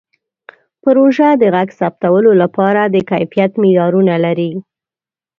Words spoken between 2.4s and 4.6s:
لپاره د کیفیت معیارونه لري.